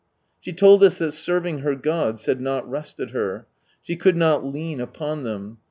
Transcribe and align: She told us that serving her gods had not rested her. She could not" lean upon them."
She 0.39 0.51
told 0.51 0.83
us 0.83 0.97
that 0.97 1.11
serving 1.11 1.59
her 1.59 1.75
gods 1.75 2.25
had 2.25 2.41
not 2.41 2.67
rested 2.67 3.11
her. 3.11 3.45
She 3.83 3.95
could 3.95 4.17
not" 4.17 4.43
lean 4.51 4.81
upon 4.81 5.21
them." 5.23 5.59